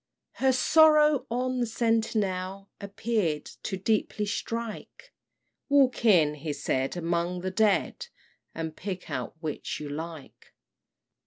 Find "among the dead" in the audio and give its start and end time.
6.97-8.07